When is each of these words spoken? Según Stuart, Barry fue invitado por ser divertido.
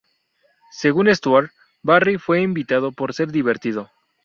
Según 0.71 1.09
Stuart, 1.13 1.51
Barry 1.83 2.17
fue 2.17 2.41
invitado 2.41 2.91
por 2.91 3.13
ser 3.13 3.31
divertido. 3.31 3.91